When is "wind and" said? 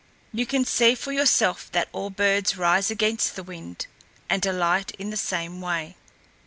3.43-4.43